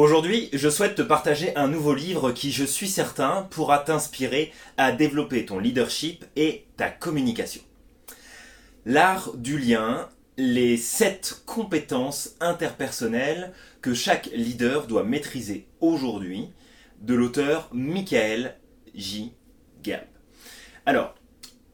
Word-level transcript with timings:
Aujourd'hui, 0.00 0.48
je 0.54 0.70
souhaite 0.70 0.94
te 0.94 1.02
partager 1.02 1.54
un 1.56 1.68
nouveau 1.68 1.92
livre 1.92 2.32
qui, 2.32 2.52
je 2.52 2.64
suis 2.64 2.88
certain, 2.88 3.46
pourra 3.50 3.78
t'inspirer 3.78 4.50
à 4.78 4.92
développer 4.92 5.44
ton 5.44 5.58
leadership 5.58 6.24
et 6.36 6.64
ta 6.78 6.88
communication. 6.88 7.60
L'art 8.86 9.36
du 9.36 9.58
lien, 9.58 10.08
les 10.38 10.78
7 10.78 11.42
compétences 11.44 12.30
interpersonnelles 12.40 13.52
que 13.82 13.92
chaque 13.92 14.30
leader 14.32 14.86
doit 14.86 15.04
maîtriser 15.04 15.66
aujourd'hui, 15.80 16.48
de 17.02 17.12
l'auteur 17.12 17.68
Michael 17.70 18.56
J. 18.94 19.34
Gab. 19.82 20.06
Alors, 20.86 21.14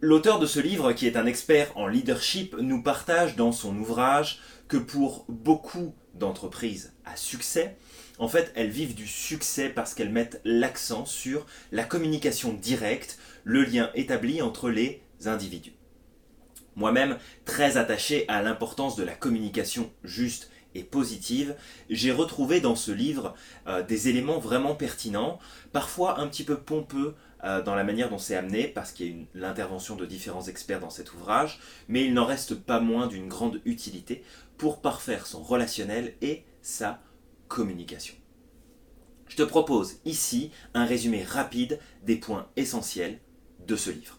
l'auteur 0.00 0.40
de 0.40 0.46
ce 0.46 0.58
livre, 0.58 0.92
qui 0.94 1.06
est 1.06 1.16
un 1.16 1.26
expert 1.26 1.70
en 1.76 1.86
leadership, 1.86 2.56
nous 2.58 2.82
partage 2.82 3.36
dans 3.36 3.52
son 3.52 3.76
ouvrage 3.76 4.40
que 4.66 4.78
pour 4.78 5.26
beaucoup 5.28 5.94
d'entreprises 6.14 6.92
à 7.04 7.14
succès, 7.14 7.76
en 8.18 8.28
fait, 8.28 8.52
elles 8.54 8.70
vivent 8.70 8.94
du 8.94 9.06
succès 9.06 9.68
parce 9.68 9.94
qu'elles 9.94 10.10
mettent 10.10 10.40
l'accent 10.44 11.04
sur 11.04 11.46
la 11.72 11.84
communication 11.84 12.52
directe, 12.54 13.18
le 13.44 13.64
lien 13.64 13.90
établi 13.94 14.42
entre 14.42 14.70
les 14.70 15.02
individus. 15.26 15.74
Moi-même, 16.76 17.18
très 17.44 17.76
attaché 17.78 18.26
à 18.28 18.42
l'importance 18.42 18.96
de 18.96 19.04
la 19.04 19.14
communication 19.14 19.90
juste 20.04 20.50
et 20.74 20.82
positive, 20.82 21.56
j'ai 21.88 22.12
retrouvé 22.12 22.60
dans 22.60 22.74
ce 22.74 22.92
livre 22.92 23.34
euh, 23.66 23.82
des 23.82 24.08
éléments 24.08 24.38
vraiment 24.38 24.74
pertinents, 24.74 25.38
parfois 25.72 26.20
un 26.20 26.28
petit 26.28 26.44
peu 26.44 26.58
pompeux 26.58 27.14
euh, 27.44 27.62
dans 27.62 27.74
la 27.74 27.84
manière 27.84 28.10
dont 28.10 28.18
c'est 28.18 28.36
amené, 28.36 28.68
parce 28.68 28.92
qu'il 28.92 29.06
y 29.06 29.10
a 29.10 29.24
l'intervention 29.34 29.96
de 29.96 30.04
différents 30.04 30.42
experts 30.42 30.80
dans 30.80 30.90
cet 30.90 31.14
ouvrage, 31.14 31.60
mais 31.88 32.04
il 32.04 32.12
n'en 32.12 32.26
reste 32.26 32.54
pas 32.54 32.80
moins 32.80 33.06
d'une 33.06 33.28
grande 33.28 33.62
utilité 33.64 34.22
pour 34.58 34.82
parfaire 34.82 35.26
son 35.26 35.42
relationnel 35.42 36.14
et 36.20 36.44
sa 36.60 37.00
communication. 37.48 38.14
Je 39.28 39.36
te 39.36 39.42
propose 39.42 39.96
ici 40.04 40.50
un 40.74 40.84
résumé 40.84 41.22
rapide 41.22 41.80
des 42.02 42.16
points 42.16 42.48
essentiels 42.56 43.20
de 43.66 43.76
ce 43.76 43.90
livre. 43.90 44.18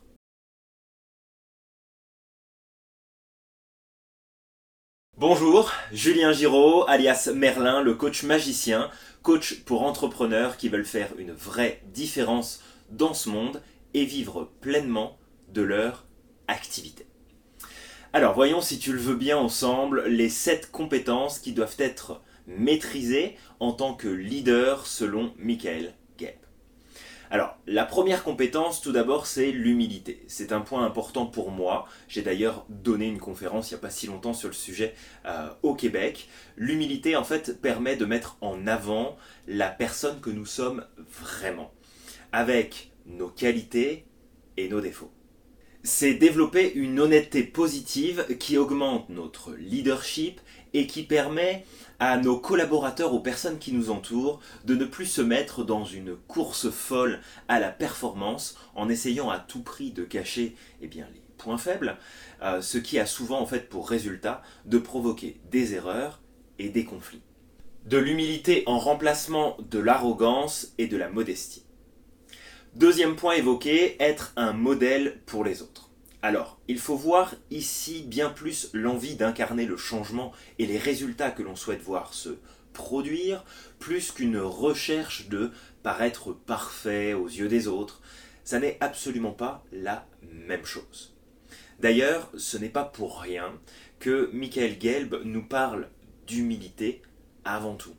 Bonjour, 5.20 5.72
Julien 5.92 6.32
Giraud, 6.32 6.88
alias 6.88 7.32
Merlin, 7.34 7.82
le 7.82 7.96
coach 7.96 8.22
magicien, 8.22 8.92
coach 9.24 9.64
pour 9.64 9.82
entrepreneurs 9.82 10.58
qui 10.58 10.70
veulent 10.70 10.86
faire 10.86 11.18
une 11.18 11.32
vraie 11.32 11.82
différence 11.88 12.62
dans 12.92 13.16
ce 13.16 13.30
monde 13.30 13.64
et 13.96 14.06
vivre 14.06 14.52
pleinement 14.62 15.18
de 15.48 15.64
leur 15.64 16.06
activité. 16.48 17.08
Alors 18.14 18.36
voyons 18.36 18.62
si 18.62 18.78
tu 18.78 18.94
le 18.94 19.00
veux 19.00 19.16
bien 19.16 19.38
ensemble 19.38 20.06
les 20.06 20.30
7 20.30 20.72
compétences 20.72 21.40
qui 21.40 21.54
doivent 21.54 21.76
être 21.80 22.22
maîtriser 22.48 23.36
en 23.60 23.74
tant 23.74 23.94
que 23.94 24.08
leader 24.08 24.88
selon 24.88 25.34
Michael 25.38 25.94
Gebb. 26.18 26.36
Alors, 27.30 27.58
la 27.68 27.84
première 27.84 28.24
compétence, 28.24 28.82
tout 28.82 28.94
d'abord, 28.94 29.28
c'est 29.28 29.52
l'humilité. 29.52 30.24
C'est 30.28 30.54
un 30.54 30.62
point 30.62 30.86
important 30.86 31.26
pour 31.26 31.52
moi. 31.52 31.86
J'ai 32.08 32.22
d'ailleurs 32.22 32.66
donné 32.70 33.08
une 33.08 33.20
conférence 33.20 33.70
il 33.70 33.74
n'y 33.74 33.80
a 33.80 33.82
pas 33.82 33.90
si 33.90 34.08
longtemps 34.08 34.34
sur 34.34 34.48
le 34.48 34.54
sujet 34.54 34.96
euh, 35.26 35.50
au 35.62 35.76
Québec. 35.76 36.30
L'humilité, 36.56 37.18
en 37.18 37.26
fait, 37.26 37.62
permet 37.62 37.98
de 37.98 38.06
mettre 38.06 38.38
en 38.40 38.66
avant 38.66 39.18
la 39.46 39.70
personne 39.70 40.22
que 40.22 40.30
nous 40.30 40.46
sommes 40.46 40.86
vraiment, 40.98 41.74
avec 42.32 42.92
nos 43.06 43.30
qualités 43.30 44.06
et 44.56 44.70
nos 44.70 44.80
défauts. 44.80 45.12
C'est 45.84 46.14
développer 46.14 46.74
une 46.74 47.00
honnêteté 47.00 47.44
positive 47.44 48.26
qui 48.40 48.58
augmente 48.58 49.10
notre 49.10 49.54
leadership 49.54 50.40
et 50.74 50.88
qui 50.88 51.04
permet 51.04 51.66
à 52.00 52.18
nos 52.18 52.38
collaborateurs, 52.38 53.14
aux 53.14 53.20
personnes 53.20 53.58
qui 53.58 53.74
nous 53.74 53.90
entourent, 53.90 54.40
de 54.66 54.76
ne 54.76 54.86
plus 54.86 55.06
se 55.06 55.22
mettre 55.22 55.64
dans 55.64 55.86
une 55.86 56.16
course 56.16 56.70
folle 56.70 57.20
à 57.48 57.60
la 57.60 57.70
performance 57.70 58.58
en 58.76 58.90
essayant 58.90 59.30
à 59.30 59.40
tout 59.40 59.62
prix 59.64 59.92
de 59.92 60.04
cacher 60.04 60.56
eh 60.82 60.88
les 60.88 61.04
points 61.38 61.58
faibles, 61.58 61.98
euh, 62.42 62.62
ce 62.62 62.78
qui 62.78 63.00
a 63.00 63.06
souvent 63.06 63.40
en 63.40 63.46
fait 63.46 63.70
pour 63.70 63.90
résultat 63.90 64.42
de 64.66 64.78
provoquer 64.78 65.40
des 65.52 65.74
erreurs 65.74 66.22
et 66.60 66.70
des 66.70 66.86
conflits. 66.86 67.22
De 67.86 67.98
l'humilité 67.98 68.64
en 68.66 68.80
remplacement 68.80 69.58
de 69.70 69.80
l'arrogance 69.80 70.74
et 70.78 70.88
de 70.88 70.98
la 70.98 71.10
modestie. 71.10 71.64
Deuxième 72.76 73.16
point 73.16 73.34
évoqué, 73.34 73.96
être 74.00 74.34
un 74.36 74.54
modèle 74.54 75.20
pour 75.26 75.44
les 75.44 75.62
autres. 75.62 75.87
Alors, 76.22 76.60
il 76.68 76.80
faut 76.80 76.96
voir 76.96 77.36
ici 77.52 78.02
bien 78.02 78.30
plus 78.30 78.70
l'envie 78.74 79.16
d'incarner 79.16 79.66
le 79.66 79.78
changement 79.78 80.34
et 80.58 80.66
les 80.66 80.80
résultats 80.80 81.32
que 81.32 81.44
l'on 81.44 81.56
souhaite 81.56 81.82
voir 81.82 82.14
se 82.14 82.38
produire, 82.74 83.44
plus 83.80 84.12
qu'une 84.12 84.40
recherche 84.40 85.30
de 85.30 85.52
paraître 85.84 86.34
parfait 86.34 87.14
aux 87.14 87.28
yeux 87.28 87.48
des 87.48 87.68
autres. 87.68 88.02
Ça 88.44 88.60
n'est 88.60 88.78
absolument 88.80 89.32
pas 89.32 89.64
la 89.72 90.08
même 90.22 90.66
chose. 90.66 91.16
D'ailleurs, 91.80 92.32
ce 92.38 92.58
n'est 92.58 92.70
pas 92.70 92.86
pour 92.86 93.22
rien 93.22 93.54
que 94.00 94.30
Michael 94.34 94.78
Gelb 94.80 95.22
nous 95.24 95.44
parle 95.44 95.90
d'humilité 96.26 97.02
avant 97.46 97.76
tout 97.76 97.96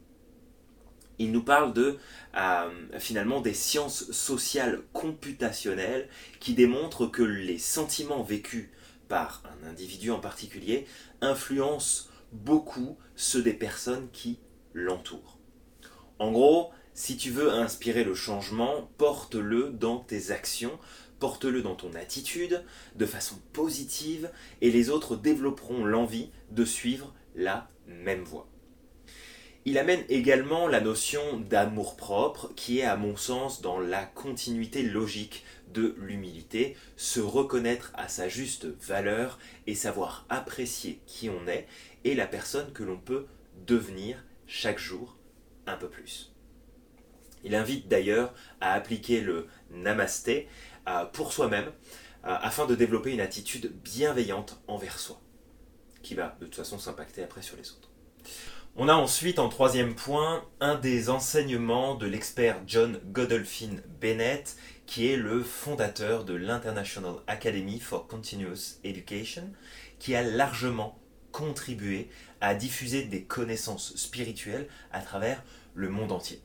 il 1.19 1.33
nous 1.33 1.43
parle 1.43 1.73
de 1.73 1.99
euh, 2.37 2.71
finalement 2.99 3.41
des 3.41 3.55
sciences 3.55 4.11
sociales 4.13 4.83
computationnelles 4.93 6.09
qui 6.41 6.55
démontrent 6.55 7.07
que 7.07 7.23
les 7.23 7.59
sentiments 7.59 8.23
vécus 8.23 8.71
par 9.09 9.43
un 9.45 9.69
individu 9.69 10.11
en 10.11 10.21
particulier 10.21 10.87
influencent 11.21 12.09
beaucoup 12.33 12.97
ceux 13.17 13.43
des 13.43 13.55
personnes 13.55 14.09
qui 14.13 14.39
l'entourent. 14.75 15.39
En 16.19 16.31
gros, 16.31 16.71
si 16.95 17.17
tu 17.17 17.31
veux 17.31 17.51
inspirer 17.53 18.05
le 18.05 18.15
changement, 18.15 18.91
porte-le 18.99 19.71
dans 19.71 19.99
tes 19.99 20.31
actions, 20.31 20.79
porte-le 21.21 21.63
dans 21.63 21.75
ton 21.75 21.95
attitude, 21.95 22.65
de 22.97 23.07
façon 23.07 23.37
positive, 23.53 24.31
et 24.61 24.71
les 24.71 24.91
autres 24.91 25.17
développeront 25.17 25.85
l'envie 25.85 26.31
de 26.51 26.65
suivre 26.65 27.15
la 27.35 27.71
même 27.87 28.23
voie. 28.23 28.49
Il 29.69 29.77
amène 29.77 30.03
également 30.09 30.67
la 30.67 30.81
notion 30.81 31.41
d'amour-propre 31.41 32.51
qui 32.57 32.79
est 32.79 32.85
à 32.85 32.97
mon 32.97 33.19
sens 33.19 33.61
dans 33.61 33.79
la 33.79 34.03
continuité 34.03 34.83
logique 34.83 35.45
de 35.75 35.95
l'humilité, 35.99 36.75
se 36.97 37.21
reconnaître 37.21 37.93
à 37.93 38.09
sa 38.09 38.31
juste 38.31 38.65
valeur 38.65 39.39
et 39.67 39.75
savoir 39.75 40.25
apprécier 40.31 41.03
qui 41.05 41.29
on 41.29 41.47
est 41.47 41.69
et 42.05 42.15
la 42.15 42.27
personne 42.27 42.73
que 42.73 42.83
l'on 42.83 42.97
peut 42.97 43.27
devenir 43.67 44.25
chaque 44.47 44.79
jour 44.79 45.19
un 45.67 45.77
peu 45.77 45.91
plus. 45.91 46.33
Il 47.45 47.55
invite 47.55 47.89
d'ailleurs 47.89 48.33
à 48.63 48.73
appliquer 48.73 49.21
le 49.21 49.49
namasté 49.71 50.49
euh, 50.89 51.05
pour 51.05 51.31
soi-même 51.31 51.67
euh, 51.67 52.39
afin 52.41 52.65
de 52.65 52.75
développer 52.75 53.13
une 53.13 53.21
attitude 53.21 53.71
bienveillante 53.85 54.63
envers 54.67 54.99
soi, 54.99 55.21
qui 56.03 56.15
va 56.15 56.39
de 56.41 56.47
toute 56.47 56.55
façon 56.55 56.79
s'impacter 56.79 57.23
après 57.23 57.43
sur 57.43 57.59
les 57.59 57.71
autres. 57.71 57.91
On 58.77 58.89
a 58.89 58.95
ensuite 58.95 59.39
en 59.39 59.49
troisième 59.49 59.95
point 59.95 60.45
un 60.61 60.77
des 60.77 61.11
enseignements 61.11 61.97
de 61.97 62.07
l'expert 62.07 62.61
John 62.67 63.01
Godolphin 63.07 63.77
Bennett, 64.01 64.57
qui 64.87 65.09
est 65.09 65.17
le 65.17 65.43
fondateur 65.43 66.25
de 66.25 66.35
l'International 66.35 67.15
Academy 67.27 67.81
for 67.81 68.07
Continuous 68.07 68.79
Education, 68.85 69.51
qui 69.99 70.15
a 70.15 70.23
largement 70.23 70.99
contribué 71.33 72.09
à 72.41 72.55
diffuser 72.55 73.03
des 73.05 73.25
connaissances 73.25 73.97
spirituelles 73.97 74.69
à 74.93 75.01
travers 75.01 75.43
le 75.75 75.89
monde 75.89 76.13
entier. 76.13 76.41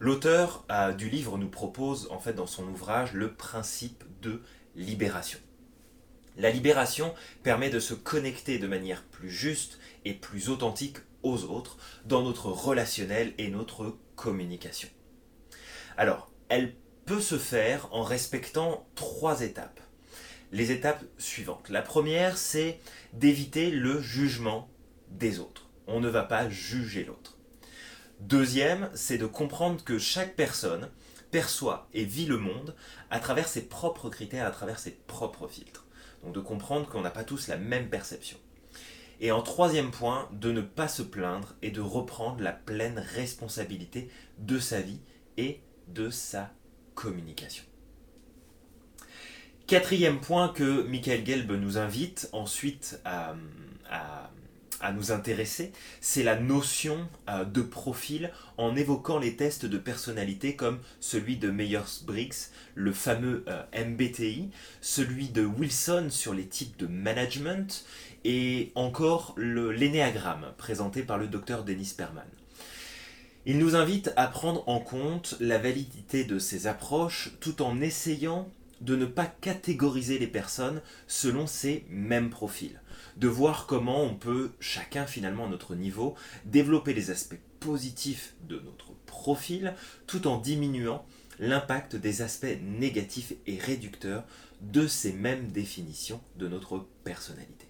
L'auteur 0.00 0.64
euh, 0.70 0.92
du 0.92 1.10
livre 1.10 1.36
nous 1.38 1.50
propose 1.50 2.08
en 2.10 2.18
fait 2.18 2.32
dans 2.32 2.46
son 2.46 2.66
ouvrage 2.68 3.12
le 3.12 3.34
principe 3.34 4.04
de 4.22 4.42
libération. 4.74 5.38
La 6.38 6.50
libération 6.50 7.14
permet 7.42 7.68
de 7.68 7.80
se 7.80 7.94
connecter 7.94 8.58
de 8.58 8.68
manière 8.68 9.02
plus 9.02 9.30
juste 9.30 9.78
et 10.04 10.14
plus 10.14 10.48
authentique 10.48 10.98
aux 11.22 11.44
autres 11.44 11.76
dans 12.04 12.22
notre 12.22 12.48
relationnel 12.48 13.34
et 13.38 13.48
notre 13.48 13.96
communication. 14.16 14.88
Alors, 15.96 16.30
elle 16.48 16.74
peut 17.06 17.20
se 17.20 17.38
faire 17.38 17.88
en 17.92 18.02
respectant 18.02 18.86
trois 18.94 19.42
étapes. 19.42 19.80
Les 20.52 20.70
étapes 20.70 21.04
suivantes. 21.18 21.68
La 21.68 21.82
première, 21.82 22.38
c'est 22.38 22.80
d'éviter 23.12 23.70
le 23.70 24.00
jugement 24.00 24.70
des 25.10 25.40
autres. 25.40 25.68
On 25.86 26.00
ne 26.00 26.08
va 26.08 26.22
pas 26.22 26.48
juger 26.48 27.04
l'autre. 27.04 27.38
Deuxième, 28.20 28.90
c'est 28.94 29.18
de 29.18 29.26
comprendre 29.26 29.82
que 29.84 29.98
chaque 29.98 30.36
personne 30.36 30.90
perçoit 31.30 31.88
et 31.94 32.04
vit 32.04 32.26
le 32.26 32.38
monde 32.38 32.74
à 33.10 33.20
travers 33.20 33.48
ses 33.48 33.62
propres 33.62 34.10
critères, 34.10 34.46
à 34.46 34.50
travers 34.50 34.78
ses 34.78 34.92
propres 34.92 35.48
filtres. 35.48 35.86
Donc 36.22 36.34
de 36.34 36.40
comprendre 36.40 36.88
qu'on 36.88 37.02
n'a 37.02 37.10
pas 37.10 37.24
tous 37.24 37.48
la 37.48 37.56
même 37.56 37.88
perception. 37.88 38.38
Et 39.20 39.32
en 39.32 39.42
troisième 39.42 39.90
point, 39.90 40.28
de 40.32 40.52
ne 40.52 40.60
pas 40.60 40.88
se 40.88 41.02
plaindre 41.02 41.54
et 41.62 41.70
de 41.70 41.80
reprendre 41.80 42.42
la 42.42 42.52
pleine 42.52 43.04
responsabilité 43.14 44.08
de 44.38 44.58
sa 44.58 44.80
vie 44.80 45.00
et 45.36 45.60
de 45.88 46.10
sa 46.10 46.50
communication. 46.94 47.64
Quatrième 49.66 50.20
point 50.20 50.48
que 50.48 50.82
Michael 50.82 51.26
Gelb 51.26 51.50
nous 51.52 51.78
invite 51.78 52.28
ensuite 52.32 53.00
à, 53.04 53.34
à 54.80 54.92
nous 54.92 55.10
intéresser, 55.12 55.72
c'est 56.00 56.22
la 56.22 56.38
notion 56.38 57.08
euh, 57.28 57.44
de 57.44 57.62
profil 57.62 58.30
en 58.56 58.76
évoquant 58.76 59.18
les 59.18 59.36
tests 59.36 59.66
de 59.66 59.78
personnalité 59.78 60.54
comme 60.56 60.78
celui 61.00 61.36
de 61.36 61.50
Myers-Briggs, 61.50 62.50
le 62.74 62.92
fameux 62.92 63.44
euh, 63.48 63.62
MBTI, 63.74 64.50
celui 64.80 65.28
de 65.28 65.44
Wilson 65.44 66.08
sur 66.10 66.32
les 66.32 66.46
types 66.46 66.76
de 66.76 66.86
management 66.86 67.84
et 68.24 68.72
encore 68.74 69.34
l'énéagramme 69.38 70.52
présenté 70.56 71.02
par 71.02 71.18
le 71.18 71.28
docteur 71.28 71.64
Denis 71.64 71.94
Perman. 71.96 72.26
Il 73.46 73.58
nous 73.58 73.76
invite 73.76 74.12
à 74.16 74.26
prendre 74.26 74.68
en 74.68 74.80
compte 74.80 75.36
la 75.40 75.58
validité 75.58 76.24
de 76.24 76.38
ces 76.38 76.66
approches 76.66 77.30
tout 77.40 77.62
en 77.62 77.80
essayant 77.80 78.48
de 78.80 78.94
ne 78.94 79.06
pas 79.06 79.26
catégoriser 79.26 80.18
les 80.18 80.26
personnes 80.26 80.82
selon 81.06 81.46
ces 81.46 81.84
mêmes 81.88 82.30
profils 82.30 82.80
de 83.18 83.28
voir 83.28 83.66
comment 83.66 84.02
on 84.02 84.14
peut, 84.14 84.52
chacun 84.60 85.06
finalement 85.06 85.46
à 85.46 85.48
notre 85.48 85.74
niveau, 85.74 86.14
développer 86.44 86.94
les 86.94 87.10
aspects 87.10 87.38
positifs 87.60 88.34
de 88.48 88.60
notre 88.60 88.92
profil 89.06 89.74
tout 90.06 90.28
en 90.28 90.38
diminuant 90.38 91.04
l'impact 91.40 91.96
des 91.96 92.22
aspects 92.22 92.56
négatifs 92.62 93.32
et 93.46 93.58
réducteurs 93.58 94.24
de 94.60 94.86
ces 94.86 95.12
mêmes 95.12 95.48
définitions 95.50 96.20
de 96.36 96.48
notre 96.48 96.86
personnalité. 97.04 97.67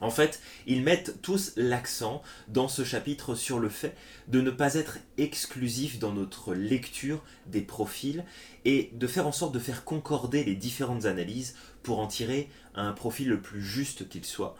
En 0.00 0.10
fait, 0.10 0.40
ils 0.66 0.82
mettent 0.82 1.22
tous 1.22 1.52
l'accent 1.56 2.22
dans 2.48 2.68
ce 2.68 2.84
chapitre 2.84 3.34
sur 3.34 3.58
le 3.58 3.68
fait 3.68 3.96
de 4.28 4.40
ne 4.40 4.50
pas 4.50 4.74
être 4.74 4.98
exclusif 5.18 5.98
dans 5.98 6.12
notre 6.12 6.54
lecture 6.54 7.22
des 7.46 7.62
profils 7.62 8.24
et 8.64 8.90
de 8.92 9.06
faire 9.06 9.26
en 9.26 9.32
sorte 9.32 9.54
de 9.54 9.58
faire 9.58 9.84
concorder 9.84 10.44
les 10.44 10.56
différentes 10.56 11.04
analyses 11.04 11.54
pour 11.82 12.00
en 12.00 12.06
tirer 12.06 12.50
un 12.74 12.92
profil 12.92 13.28
le 13.28 13.40
plus 13.40 13.62
juste 13.62 14.08
qu'il 14.08 14.24
soit, 14.24 14.56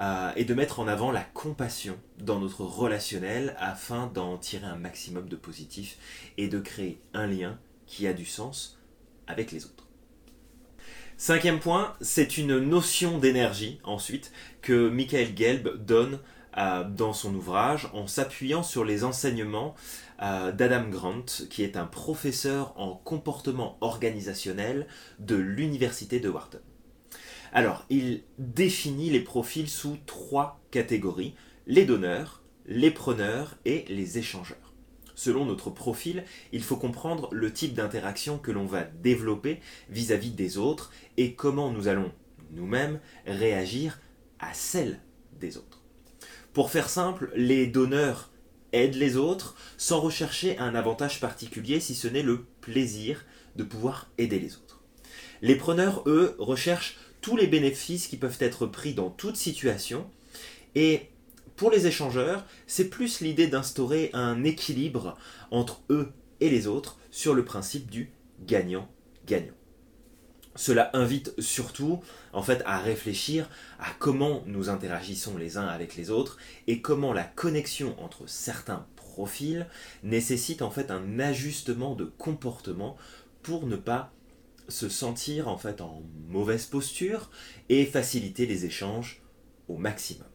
euh, 0.00 0.30
et 0.36 0.44
de 0.44 0.54
mettre 0.54 0.78
en 0.78 0.86
avant 0.86 1.10
la 1.10 1.24
compassion 1.24 1.98
dans 2.18 2.38
notre 2.38 2.62
relationnel 2.62 3.56
afin 3.58 4.06
d'en 4.06 4.38
tirer 4.38 4.66
un 4.66 4.76
maximum 4.76 5.28
de 5.28 5.36
positif 5.36 5.98
et 6.36 6.48
de 6.48 6.60
créer 6.60 7.00
un 7.14 7.26
lien 7.26 7.58
qui 7.86 8.06
a 8.06 8.12
du 8.12 8.24
sens 8.24 8.78
avec 9.26 9.50
les 9.50 9.64
autres. 9.64 9.87
Cinquième 11.20 11.58
point, 11.58 11.94
c'est 12.00 12.38
une 12.38 12.60
notion 12.60 13.18
d'énergie 13.18 13.80
ensuite 13.82 14.30
que 14.62 14.88
Michael 14.88 15.36
Gelb 15.36 15.84
donne 15.84 16.20
euh, 16.56 16.84
dans 16.88 17.12
son 17.12 17.34
ouvrage 17.34 17.88
en 17.92 18.06
s'appuyant 18.06 18.62
sur 18.62 18.84
les 18.84 19.02
enseignements 19.02 19.74
euh, 20.22 20.52
d'Adam 20.52 20.88
Grant, 20.88 21.24
qui 21.50 21.64
est 21.64 21.76
un 21.76 21.86
professeur 21.86 22.72
en 22.80 22.94
comportement 22.94 23.78
organisationnel 23.80 24.86
de 25.18 25.34
l'université 25.34 26.20
de 26.20 26.28
Wharton. 26.28 26.60
Alors, 27.52 27.84
il 27.90 28.22
définit 28.38 29.10
les 29.10 29.20
profils 29.20 29.68
sous 29.68 29.98
trois 30.06 30.60
catégories, 30.70 31.34
les 31.66 31.84
donneurs, 31.84 32.42
les 32.64 32.92
preneurs 32.92 33.56
et 33.64 33.84
les 33.88 34.18
échangeurs. 34.18 34.67
Selon 35.18 35.44
notre 35.44 35.70
profil, 35.70 36.22
il 36.52 36.62
faut 36.62 36.76
comprendre 36.76 37.28
le 37.32 37.52
type 37.52 37.74
d'interaction 37.74 38.38
que 38.38 38.52
l'on 38.52 38.66
va 38.66 38.84
développer 38.84 39.58
vis-à-vis 39.90 40.30
des 40.30 40.58
autres 40.58 40.92
et 41.16 41.34
comment 41.34 41.72
nous 41.72 41.88
allons 41.88 42.12
nous-mêmes 42.52 43.00
réagir 43.26 43.98
à 44.38 44.54
celle 44.54 45.00
des 45.40 45.56
autres. 45.56 45.82
Pour 46.52 46.70
faire 46.70 46.88
simple, 46.88 47.32
les 47.34 47.66
donneurs 47.66 48.30
aident 48.72 48.94
les 48.94 49.16
autres 49.16 49.56
sans 49.76 50.00
rechercher 50.00 50.56
un 50.58 50.76
avantage 50.76 51.18
particulier 51.18 51.80
si 51.80 51.96
ce 51.96 52.06
n'est 52.06 52.22
le 52.22 52.44
plaisir 52.60 53.24
de 53.56 53.64
pouvoir 53.64 54.12
aider 54.18 54.38
les 54.38 54.54
autres. 54.54 54.80
Les 55.42 55.56
preneurs, 55.56 56.04
eux, 56.06 56.36
recherchent 56.38 56.96
tous 57.22 57.36
les 57.36 57.48
bénéfices 57.48 58.06
qui 58.06 58.18
peuvent 58.18 58.38
être 58.38 58.66
pris 58.66 58.94
dans 58.94 59.10
toute 59.10 59.34
situation. 59.34 60.08
Et 60.76 61.08
pour 61.58 61.72
les 61.72 61.88
échangeurs, 61.88 62.46
c'est 62.68 62.88
plus 62.88 63.20
l'idée 63.20 63.48
d'instaurer 63.48 64.10
un 64.14 64.44
équilibre 64.44 65.18
entre 65.50 65.82
eux 65.90 66.12
et 66.40 66.48
les 66.48 66.68
autres 66.68 66.98
sur 67.10 67.34
le 67.34 67.44
principe 67.44 67.90
du 67.90 68.12
gagnant-gagnant. 68.46 69.54
Cela 70.54 70.90
invite 70.94 71.38
surtout 71.40 72.00
en 72.32 72.42
fait 72.42 72.62
à 72.64 72.78
réfléchir 72.78 73.50
à 73.80 73.88
comment 73.98 74.44
nous 74.46 74.68
interagissons 74.68 75.36
les 75.36 75.56
uns 75.56 75.66
avec 75.66 75.96
les 75.96 76.10
autres 76.10 76.38
et 76.68 76.80
comment 76.80 77.12
la 77.12 77.24
connexion 77.24 78.00
entre 78.00 78.28
certains 78.28 78.86
profils 78.94 79.66
nécessite 80.04 80.62
en 80.62 80.70
fait 80.70 80.92
un 80.92 81.18
ajustement 81.18 81.96
de 81.96 82.04
comportement 82.04 82.96
pour 83.42 83.66
ne 83.66 83.76
pas 83.76 84.12
se 84.68 84.88
sentir 84.88 85.48
en 85.48 85.58
fait 85.58 85.80
en 85.80 86.02
mauvaise 86.28 86.66
posture 86.66 87.30
et 87.68 87.84
faciliter 87.84 88.46
les 88.46 88.64
échanges 88.64 89.22
au 89.66 89.76
maximum. 89.76 90.28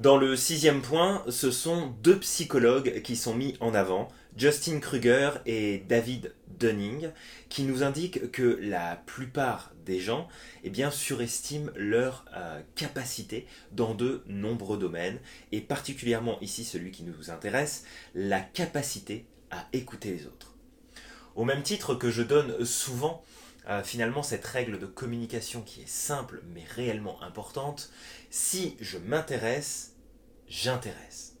Dans 0.00 0.16
le 0.16 0.34
sixième 0.34 0.80
point, 0.80 1.22
ce 1.28 1.50
sont 1.50 1.88
deux 2.02 2.18
psychologues 2.20 3.02
qui 3.02 3.16
sont 3.16 3.34
mis 3.34 3.58
en 3.60 3.74
avant, 3.74 4.08
Justin 4.34 4.80
Kruger 4.80 5.32
et 5.44 5.84
David 5.90 6.34
Dunning, 6.58 7.10
qui 7.50 7.64
nous 7.64 7.82
indiquent 7.82 8.30
que 8.30 8.58
la 8.62 8.96
plupart 9.04 9.72
des 9.84 10.00
gens 10.00 10.26
eh 10.64 10.70
bien, 10.70 10.90
surestiment 10.90 11.70
leur 11.76 12.24
euh, 12.34 12.62
capacité 12.76 13.46
dans 13.72 13.92
de 13.92 14.22
nombreux 14.26 14.78
domaines, 14.78 15.18
et 15.52 15.60
particulièrement 15.60 16.40
ici 16.40 16.64
celui 16.64 16.92
qui 16.92 17.02
nous 17.02 17.30
intéresse, 17.30 17.84
la 18.14 18.40
capacité 18.40 19.26
à 19.50 19.66
écouter 19.74 20.12
les 20.12 20.26
autres. 20.26 20.54
Au 21.36 21.44
même 21.44 21.62
titre 21.62 21.94
que 21.94 22.10
je 22.10 22.22
donne 22.22 22.64
souvent 22.64 23.22
euh, 23.68 23.82
finalement 23.82 24.22
cette 24.22 24.46
règle 24.46 24.78
de 24.78 24.86
communication 24.86 25.60
qui 25.60 25.82
est 25.82 25.88
simple 25.88 26.40
mais 26.54 26.64
réellement 26.74 27.22
importante, 27.22 27.90
si 28.30 28.76
je 28.80 28.96
m'intéresse, 28.96 29.89
j'intéresse. 30.50 31.38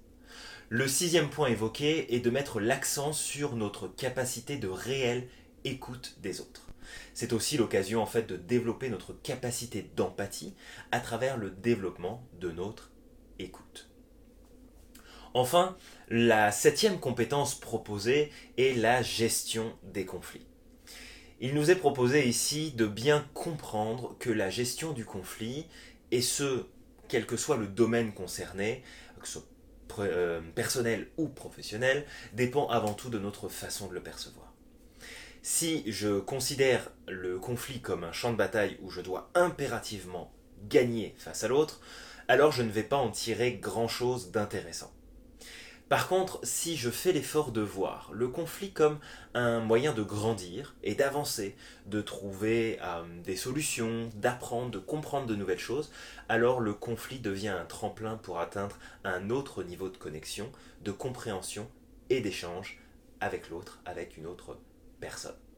Le 0.70 0.86
sixième 0.86 1.28
point 1.28 1.48
évoqué 1.48 2.14
est 2.14 2.20
de 2.20 2.30
mettre 2.30 2.60
l'accent 2.60 3.12
sur 3.12 3.56
notre 3.56 3.88
capacité 3.88 4.56
de 4.56 4.68
réelle 4.68 5.28
écoute 5.64 6.16
des 6.22 6.40
autres. 6.40 6.68
C'est 7.12 7.32
aussi 7.32 7.56
l'occasion 7.56 8.00
en 8.00 8.06
fait 8.06 8.26
de 8.26 8.36
développer 8.36 8.88
notre 8.88 9.12
capacité 9.12 9.90
d'empathie 9.96 10.54
à 10.92 11.00
travers 11.00 11.36
le 11.36 11.50
développement 11.50 12.24
de 12.40 12.50
notre 12.50 12.90
écoute. 13.38 13.90
Enfin, 15.34 15.76
la 16.08 16.50
septième 16.50 16.98
compétence 16.98 17.54
proposée 17.54 18.32
est 18.58 18.76
la 18.76 19.02
gestion 19.02 19.76
des 19.84 20.04
conflits. 20.04 20.46
Il 21.40 21.54
nous 21.54 21.70
est 21.70 21.76
proposé 21.76 22.28
ici 22.28 22.72
de 22.72 22.86
bien 22.86 23.26
comprendre 23.34 24.16
que 24.18 24.30
la 24.30 24.50
gestion 24.50 24.92
du 24.92 25.04
conflit, 25.04 25.66
et 26.10 26.20
ce, 26.20 26.66
quel 27.10 27.26
que 27.26 27.36
soit 27.36 27.56
le 27.56 27.66
domaine 27.66 28.12
concerné, 28.12 28.82
que 29.20 29.26
ce 29.26 29.34
soit 29.34 29.46
euh, 29.98 30.40
personnel 30.54 31.08
ou 31.16 31.28
professionnel, 31.28 32.06
dépend 32.32 32.68
avant 32.68 32.94
tout 32.94 33.10
de 33.10 33.18
notre 33.18 33.48
façon 33.48 33.88
de 33.88 33.94
le 33.94 34.02
percevoir. 34.02 34.54
Si 35.42 35.82
je 35.90 36.20
considère 36.20 36.90
le 37.08 37.38
conflit 37.38 37.80
comme 37.80 38.04
un 38.04 38.12
champ 38.12 38.30
de 38.30 38.36
bataille 38.36 38.78
où 38.82 38.90
je 38.90 39.00
dois 39.00 39.30
impérativement 39.34 40.32
gagner 40.68 41.14
face 41.18 41.44
à 41.44 41.48
l'autre, 41.48 41.80
alors 42.28 42.52
je 42.52 42.62
ne 42.62 42.70
vais 42.70 42.84
pas 42.84 42.96
en 42.96 43.10
tirer 43.10 43.54
grand-chose 43.54 44.30
d'intéressant. 44.30 44.92
Par 45.90 46.06
contre, 46.06 46.38
si 46.44 46.76
je 46.76 46.88
fais 46.88 47.10
l'effort 47.10 47.50
de 47.50 47.62
voir 47.62 48.10
le 48.12 48.28
conflit 48.28 48.70
comme 48.70 49.00
un 49.34 49.58
moyen 49.58 49.92
de 49.92 50.04
grandir 50.04 50.76
et 50.84 50.94
d'avancer, 50.94 51.56
de 51.86 52.00
trouver 52.00 52.78
euh, 52.80 53.02
des 53.24 53.34
solutions, 53.34 54.08
d'apprendre, 54.14 54.70
de 54.70 54.78
comprendre 54.78 55.26
de 55.26 55.34
nouvelles 55.34 55.58
choses, 55.58 55.90
alors 56.28 56.60
le 56.60 56.74
conflit 56.74 57.18
devient 57.18 57.48
un 57.48 57.64
tremplin 57.64 58.16
pour 58.18 58.38
atteindre 58.38 58.78
un 59.02 59.30
autre 59.30 59.64
niveau 59.64 59.88
de 59.88 59.96
connexion, 59.96 60.52
de 60.84 60.92
compréhension 60.92 61.68
et 62.08 62.20
d'échange 62.20 62.78
avec 63.18 63.50
l'autre, 63.50 63.80
avec 63.84 64.16
une 64.16 64.26
autre 64.26 64.58
personne. 65.00 65.49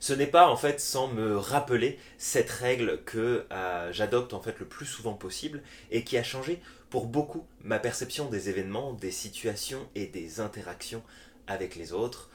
Ce 0.00 0.12
n'est 0.12 0.26
pas 0.26 0.48
en 0.48 0.56
fait 0.56 0.80
sans 0.80 1.08
me 1.08 1.36
rappeler 1.36 1.98
cette 2.18 2.50
règle 2.50 3.02
que 3.04 3.46
euh, 3.50 3.92
j'adopte 3.92 4.32
en 4.32 4.40
fait 4.40 4.58
le 4.60 4.66
plus 4.66 4.86
souvent 4.86 5.14
possible 5.14 5.62
et 5.90 6.04
qui 6.04 6.16
a 6.16 6.22
changé 6.22 6.60
pour 6.90 7.06
beaucoup 7.06 7.46
ma 7.62 7.78
perception 7.78 8.28
des 8.28 8.48
événements, 8.48 8.92
des 8.92 9.10
situations 9.10 9.88
et 9.94 10.06
des 10.06 10.40
interactions 10.40 11.02
avec 11.46 11.74
les 11.74 11.92
autres. 11.92 12.30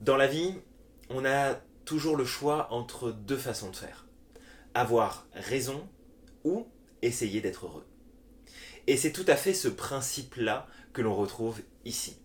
Dans 0.00 0.16
la 0.16 0.26
vie, 0.26 0.54
on 1.08 1.24
a 1.24 1.54
toujours 1.84 2.16
le 2.16 2.24
choix 2.24 2.68
entre 2.72 3.12
deux 3.12 3.36
façons 3.36 3.70
de 3.70 3.76
faire. 3.76 4.06
Avoir 4.74 5.26
raison 5.32 5.88
ou 6.44 6.66
essayer 7.02 7.40
d'être 7.40 7.66
heureux. 7.66 7.86
Et 8.86 8.96
c'est 8.96 9.12
tout 9.12 9.24
à 9.28 9.36
fait 9.36 9.54
ce 9.54 9.68
principe-là 9.68 10.66
que 10.92 11.02
l'on 11.02 11.14
retrouve 11.14 11.60
ici. 11.84 12.16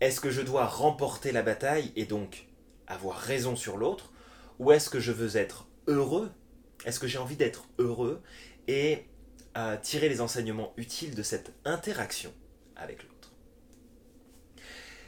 Est-ce 0.00 0.20
que 0.20 0.30
je 0.30 0.42
dois 0.42 0.66
remporter 0.66 1.32
la 1.32 1.42
bataille 1.42 1.92
et 1.96 2.04
donc 2.04 2.46
avoir 2.86 3.18
raison 3.18 3.56
sur 3.56 3.76
l'autre 3.76 4.12
Ou 4.58 4.72
est-ce 4.72 4.90
que 4.90 5.00
je 5.00 5.12
veux 5.12 5.36
être 5.36 5.66
heureux? 5.86 6.30
Est-ce 6.84 7.00
que 7.00 7.06
j'ai 7.06 7.18
envie 7.18 7.36
d'être 7.36 7.66
heureux 7.78 8.22
et 8.68 9.04
à 9.54 9.76
tirer 9.76 10.08
les 10.08 10.20
enseignements 10.20 10.72
utiles 10.76 11.14
de 11.14 11.22
cette 11.22 11.52
interaction 11.64 12.32
avec 12.76 13.02
l'autre? 13.02 13.32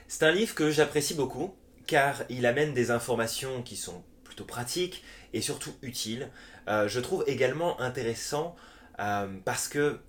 C'est 0.09 0.25
un 0.25 0.33
livre 0.33 0.54
que 0.54 0.71
j'apprécie 0.71 1.14
beaucoup 1.14 1.54
car 1.87 2.23
il 2.28 2.47
amène 2.47 2.75
des 2.75 2.90
informations 2.90 3.62
qui 3.62 3.76
sont 3.76 4.02
plutôt 4.25 4.45
pratiques 4.45 5.04
et 5.33 5.40
surtout 5.40 5.75
utiles. 5.83 6.30
Euh, 6.68 6.88
je 6.88 7.00
trouve 7.00 7.25
également 7.26 7.80
intéressant 7.80 8.56
euh, 8.99 9.28
parce 9.45 9.68
que, 9.68 10.00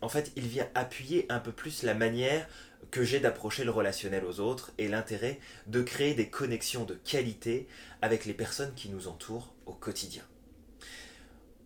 en 0.00 0.08
fait, 0.08 0.32
il 0.36 0.46
vient 0.46 0.68
appuyer 0.74 1.26
un 1.28 1.38
peu 1.38 1.52
plus 1.52 1.82
la 1.82 1.94
manière 1.94 2.46
que 2.90 3.04
j'ai 3.04 3.20
d'approcher 3.20 3.64
le 3.64 3.70
relationnel 3.70 4.24
aux 4.24 4.40
autres 4.40 4.72
et 4.78 4.88
l'intérêt 4.88 5.38
de 5.66 5.82
créer 5.82 6.14
des 6.14 6.28
connexions 6.28 6.84
de 6.84 6.94
qualité 6.94 7.66
avec 8.02 8.24
les 8.24 8.34
personnes 8.34 8.74
qui 8.74 8.88
nous 8.88 9.08
entourent 9.08 9.54
au 9.66 9.72
quotidien. 9.72 10.22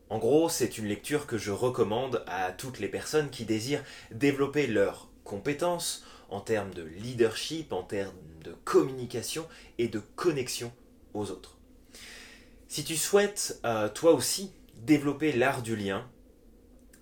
En 0.08 0.18
gros, 0.18 0.48
c'est 0.48 0.76
une 0.76 0.86
lecture 0.86 1.26
que 1.26 1.38
je 1.38 1.52
recommande 1.52 2.24
à 2.26 2.50
toutes 2.50 2.80
les 2.80 2.88
personnes 2.88 3.30
qui 3.30 3.44
désirent 3.44 3.84
développer 4.10 4.66
leurs 4.66 5.08
compétences 5.22 6.04
en 6.30 6.40
termes 6.40 6.74
de 6.74 6.82
leadership, 6.82 7.72
en 7.72 7.84
termes 7.84 8.16
de 8.42 8.52
communication 8.64 9.46
et 9.78 9.88
de 9.88 10.00
connexion 10.16 10.72
aux 11.14 11.30
autres. 11.30 11.56
Si 12.68 12.84
tu 12.84 12.96
souhaites 12.96 13.60
euh, 13.64 13.88
toi 13.88 14.12
aussi 14.12 14.52
développer 14.76 15.32
l'art 15.32 15.62
du 15.62 15.76
lien, 15.76 16.08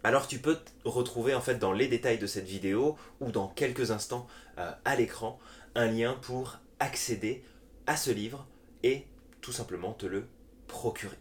alors 0.05 0.27
tu 0.27 0.39
peux 0.39 0.59
retrouver 0.85 1.35
en 1.35 1.41
fait 1.41 1.57
dans 1.57 1.73
les 1.73 1.89
détails 1.89 2.19
de 2.19 2.27
cette 2.27 2.47
vidéo 2.47 2.97
ou 3.21 3.31
dans 3.31 3.49
quelques 3.49 3.91
instants 3.91 4.27
euh, 4.59 4.71
à 4.85 4.97
l'écran 4.97 5.39
un 5.75 5.87
lien 5.87 6.17
pour 6.23 6.59
accéder 6.81 7.43
à 7.87 7.97
ce 7.97 8.11
livre 8.11 8.47
et 8.83 9.05
tout 9.41 9.53
simplement 9.53 9.93
te 9.93 10.07
le 10.07 10.27
procurer. 10.67 11.19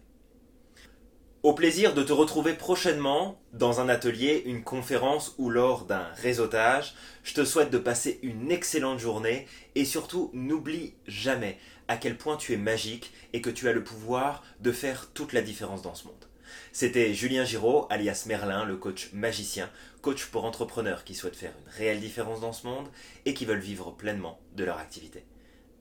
Au 1.43 1.53
plaisir 1.53 1.93
de 1.93 2.03
te 2.03 2.11
retrouver 2.11 2.53
prochainement 2.53 3.39
dans 3.53 3.79
un 3.79 3.89
atelier, 3.89 4.43
une 4.45 4.63
conférence 4.63 5.33
ou 5.37 5.49
lors 5.49 5.85
d'un 5.85 6.07
réseautage. 6.15 6.95
Je 7.23 7.35
te 7.35 7.45
souhaite 7.45 7.69
de 7.69 7.77
passer 7.77 8.19
une 8.21 8.51
excellente 8.51 8.99
journée 8.99 9.47
et 9.75 9.85
surtout 9.85 10.29
n'oublie 10.33 10.95
jamais 11.05 11.57
à 11.87 11.95
quel 11.95 12.17
point 12.17 12.37
tu 12.37 12.53
es 12.53 12.57
magique 12.57 13.13
et 13.33 13.41
que 13.41 13.49
tu 13.49 13.69
as 13.69 13.73
le 13.73 13.83
pouvoir 13.83 14.43
de 14.59 14.71
faire 14.71 15.09
toute 15.13 15.31
la 15.31 15.41
différence 15.41 15.83
dans 15.83 15.95
ce 15.95 16.07
monde. 16.07 16.25
C'était 16.71 17.13
Julien 17.13 17.45
Giraud, 17.45 17.87
alias 17.89 18.25
Merlin, 18.27 18.65
le 18.65 18.77
coach 18.77 19.09
magicien, 19.13 19.69
coach 20.01 20.25
pour 20.25 20.45
entrepreneurs 20.45 21.03
qui 21.03 21.15
souhaitent 21.15 21.35
faire 21.35 21.53
une 21.65 21.71
réelle 21.71 21.99
différence 21.99 22.41
dans 22.41 22.53
ce 22.53 22.67
monde 22.67 22.87
et 23.25 23.33
qui 23.33 23.45
veulent 23.45 23.59
vivre 23.59 23.91
pleinement 23.91 24.39
de 24.55 24.63
leur 24.63 24.77
activité. 24.77 25.25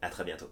À 0.02 0.10
très 0.10 0.24
bientôt. 0.24 0.50